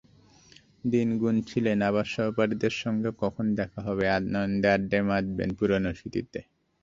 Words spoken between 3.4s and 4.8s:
দেখা হবে—আনন্দে